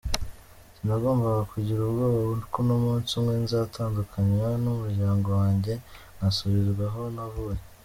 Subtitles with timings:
[0.75, 2.19] Sinagombaga kugira ubwoba
[2.51, 5.73] ko umunsi umwe nzatandukanywa n’umuryango wanjye,
[6.15, 7.59] ngasubizwa aho navuye.